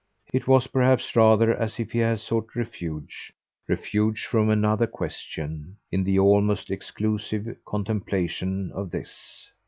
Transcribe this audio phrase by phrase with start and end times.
[0.33, 3.31] It was perhaps rather as if he had sought refuge
[3.67, 9.51] refuge from another question in the almost exclusive contemplation of this.